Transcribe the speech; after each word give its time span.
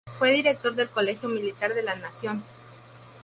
Fue 0.17 0.31
Director 0.31 0.73
del 0.73 0.89
Colegio 0.89 1.29
Militar 1.29 1.75
de 1.75 1.83
la 1.83 1.95
Nación. 1.95 2.43